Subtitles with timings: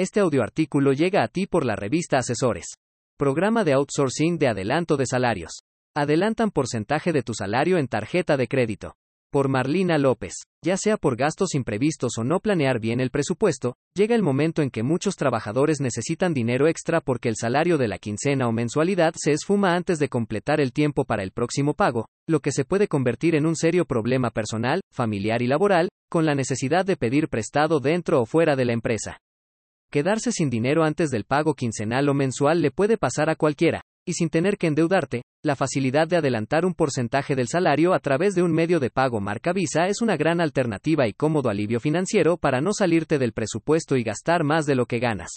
[0.00, 2.78] Este audioartículo llega a ti por la revista Asesores.
[3.18, 5.60] Programa de outsourcing de adelanto de salarios.
[5.94, 8.94] Adelantan porcentaje de tu salario en tarjeta de crédito.
[9.30, 10.32] Por Marlina López.
[10.64, 14.70] Ya sea por gastos imprevistos o no planear bien el presupuesto, llega el momento en
[14.70, 19.32] que muchos trabajadores necesitan dinero extra porque el salario de la quincena o mensualidad se
[19.32, 23.34] esfuma antes de completar el tiempo para el próximo pago, lo que se puede convertir
[23.34, 28.22] en un serio problema personal, familiar y laboral, con la necesidad de pedir prestado dentro
[28.22, 29.18] o fuera de la empresa.
[29.92, 34.12] Quedarse sin dinero antes del pago quincenal o mensual le puede pasar a cualquiera, y
[34.12, 38.44] sin tener que endeudarte, la facilidad de adelantar un porcentaje del salario a través de
[38.44, 42.60] un medio de pago marca Visa es una gran alternativa y cómodo alivio financiero para
[42.60, 45.30] no salirte del presupuesto y gastar más de lo que ganas.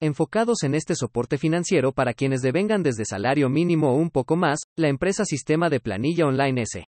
[0.00, 4.60] Enfocados en este soporte financiero para quienes devengan desde salario mínimo o un poco más,
[4.76, 6.86] la empresa Sistema de Planilla Online S.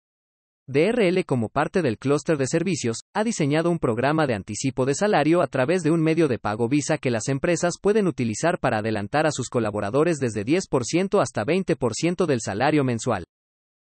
[0.69, 5.41] DRL como parte del clúster de servicios, ha diseñado un programa de anticipo de salario
[5.41, 9.29] a través de un medio de pago Visa que las empresas pueden utilizar para adelantar
[9.29, 13.27] a sus colaboradores desde 10% hasta 20% del salario mensual.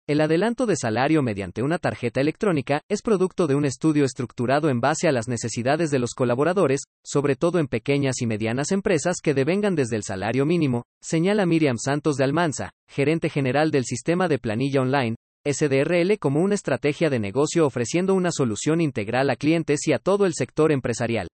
[0.07, 4.79] El adelanto de salario mediante una tarjeta electrónica es producto de un estudio estructurado en
[4.79, 9.33] base a las necesidades de los colaboradores, sobre todo en pequeñas y medianas empresas que
[9.33, 14.39] devengan desde el salario mínimo, señala Miriam Santos de Almanza, gerente general del sistema de
[14.39, 19.93] planilla online, SDRL como una estrategia de negocio ofreciendo una solución integral a clientes y
[19.93, 21.27] a todo el sector empresarial.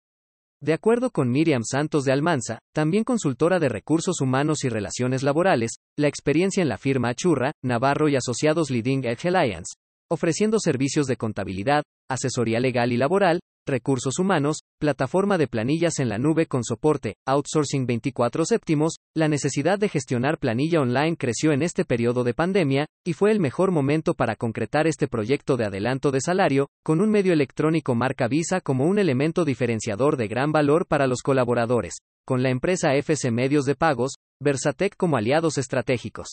[0.63, 5.73] De acuerdo con Miriam Santos de Almanza, también consultora de recursos humanos y relaciones laborales,
[5.99, 9.75] la experiencia en la firma Achurra, Navarro y Asociados Leading Edge Alliance,
[10.09, 16.19] ofreciendo servicios de contabilidad, asesoría legal y laboral, recursos humanos, plataforma de planillas en la
[16.19, 21.85] nube con soporte, outsourcing 24 séptimos, la necesidad de gestionar planilla online creció en este
[21.85, 26.21] periodo de pandemia, y fue el mejor momento para concretar este proyecto de adelanto de
[26.21, 31.07] salario, con un medio electrónico marca Visa como un elemento diferenciador de gran valor para
[31.07, 31.95] los colaboradores,
[32.27, 36.29] con la empresa FC Medios de Pagos, Versatec como aliados estratégicos.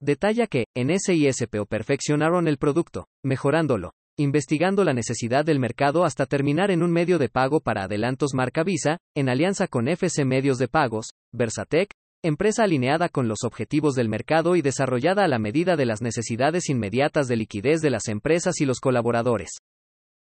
[0.00, 6.72] Detalla que, en SISPO perfeccionaron el producto, mejorándolo, investigando la necesidad del mercado hasta terminar
[6.72, 10.66] en un medio de pago para adelantos marca Visa, en alianza con FC Medios de
[10.66, 11.92] Pagos, Versatec,
[12.24, 16.68] empresa alineada con los objetivos del mercado y desarrollada a la medida de las necesidades
[16.68, 19.50] inmediatas de liquidez de las empresas y los colaboradores.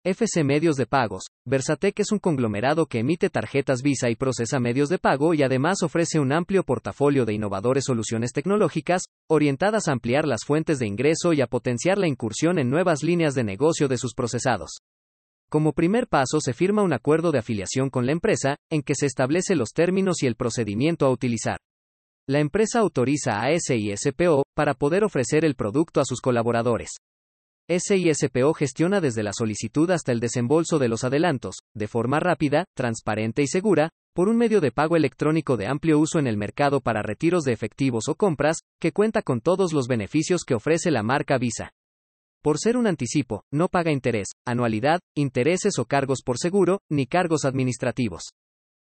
[0.07, 1.23] FC Medios de Pagos.
[1.47, 5.81] Versatec es un conglomerado que emite tarjetas Visa y procesa medios de pago y además
[5.81, 11.33] ofrece un amplio portafolio de innovadores soluciones tecnológicas, orientadas a ampliar las fuentes de ingreso
[11.33, 14.77] y a potenciar la incursión en nuevas líneas de negocio de sus procesados.
[15.49, 19.07] Como primer paso se firma un acuerdo de afiliación con la empresa, en que se
[19.07, 21.57] establece los términos y el procedimiento a utilizar.
[22.27, 26.91] La empresa autoriza a SISPO para poder ofrecer el producto a sus colaboradores.
[27.67, 33.41] SISPO gestiona desde la solicitud hasta el desembolso de los adelantos, de forma rápida, transparente
[33.41, 37.01] y segura, por un medio de pago electrónico de amplio uso en el mercado para
[37.01, 41.39] retiros de efectivos o compras, que cuenta con todos los beneficios que ofrece la marca
[41.39, 41.71] Visa.
[42.43, 47.45] Por ser un anticipo, no paga interés, anualidad, intereses o cargos por seguro, ni cargos
[47.45, 48.33] administrativos.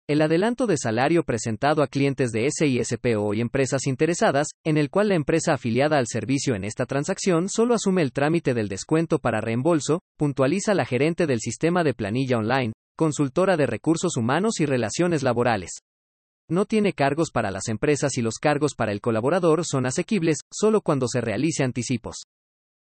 [0.06, 5.08] El adelanto de salario presentado a clientes de SISPO y empresas interesadas, en el cual
[5.08, 9.40] la empresa afiliada al servicio en esta transacción solo asume el trámite del descuento para
[9.40, 15.24] reembolso, puntualiza la gerente del sistema de planilla online, consultora de recursos humanos y relaciones
[15.24, 15.72] laborales.
[16.50, 20.82] No tiene cargos para las empresas y los cargos para el colaborador son asequibles, solo
[20.82, 22.26] cuando se realice anticipos.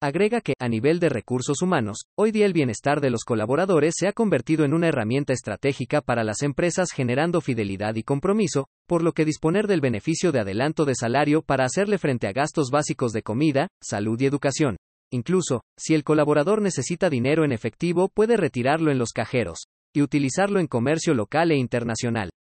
[0.04, 4.08] Agrega que, a nivel de recursos humanos, hoy día el bienestar de los colaboradores se
[4.08, 9.12] ha convertido en una herramienta estratégica para las empresas generando fidelidad y compromiso, por lo
[9.12, 13.22] que disponer del beneficio de adelanto de salario para hacerle frente a gastos básicos de
[13.22, 14.78] comida, salud y educación.
[15.12, 20.60] Incluso, si el colaborador necesita dinero en efectivo, puede retirarlo en los cajeros y utilizarlo
[20.60, 22.32] en comercio local e internacional.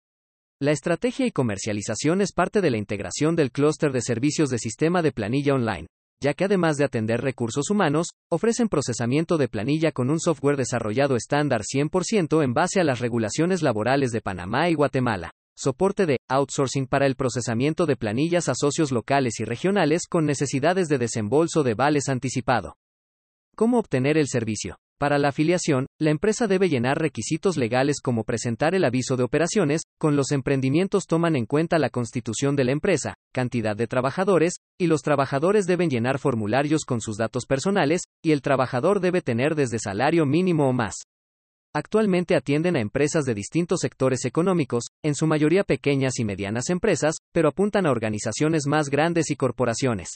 [0.60, 5.04] La estrategia y comercialización es parte de la integración del clúster de servicios de sistema
[5.04, 5.86] de planilla online
[6.22, 11.16] ya que además de atender recursos humanos, ofrecen procesamiento de planilla con un software desarrollado
[11.16, 15.32] estándar 100% en base a las regulaciones laborales de Panamá y Guatemala.
[15.58, 20.88] Soporte de outsourcing para el procesamiento de planillas a socios locales y regionales con necesidades
[20.88, 22.76] de desembolso de vales anticipado.
[23.56, 24.78] ¿Cómo obtener el servicio?
[25.02, 29.82] Para la afiliación, la empresa debe llenar requisitos legales como presentar el aviso de operaciones,
[30.00, 34.86] con los emprendimientos toman en cuenta la constitución de la empresa, cantidad de trabajadores, y
[34.86, 39.80] los trabajadores deben llenar formularios con sus datos personales, y el trabajador debe tener desde
[39.80, 40.94] salario mínimo o más.
[41.74, 47.16] Actualmente atienden a empresas de distintos sectores económicos, en su mayoría pequeñas y medianas empresas,
[47.34, 50.10] pero apuntan a organizaciones más grandes y corporaciones.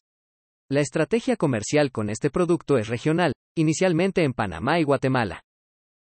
[0.67, 5.44] La estrategia comercial con este producto es regional, inicialmente en Panamá y Guatemala.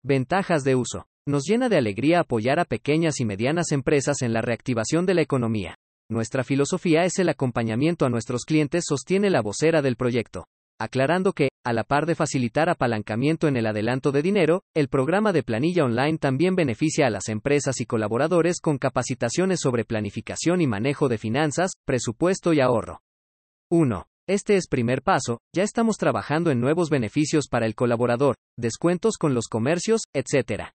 [0.01, 1.07] Ventajas de uso.
[1.27, 5.23] Nos llena de alegría apoyar a pequeñas y medianas empresas en la reactivación de la
[5.23, 5.75] economía.
[6.09, 10.45] Nuestra filosofía es el acompañamiento a nuestros clientes, sostiene la vocera del proyecto.
[10.79, 15.33] Aclarando que, a la par de facilitar apalancamiento en el adelanto de dinero, el programa
[15.33, 20.67] de planilla online también beneficia a las empresas y colaboradores con capacitaciones sobre planificación y
[20.67, 23.01] manejo de finanzas, presupuesto y ahorro.
[23.69, 24.07] 1.
[24.27, 29.35] Este es primer paso, ya estamos trabajando en nuevos beneficios para el colaborador, descuentos con
[29.35, 30.71] los comercios, etc.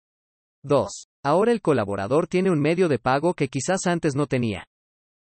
[0.64, 0.90] 2.
[1.24, 4.66] Ahora el colaborador tiene un medio de pago que quizás antes no tenía.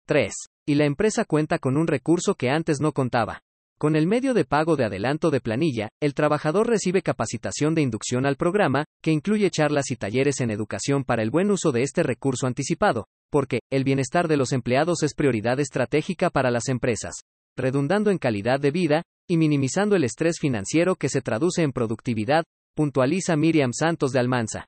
[0.06, 0.32] 3.
[0.64, 3.40] Y la empresa cuenta con un recurso que antes no contaba.
[3.78, 8.26] Con el medio de pago de adelanto de planilla, el trabajador recibe capacitación de inducción
[8.26, 12.04] al programa, que incluye charlas y talleres en educación para el buen uso de este
[12.04, 17.14] recurso anticipado, porque, el bienestar de los empleados es prioridad estratégica para las empresas,
[17.56, 22.44] redundando en calidad de vida, y minimizando el estrés financiero que se traduce en productividad,
[22.74, 24.66] puntualiza Miriam Santos de Almanza.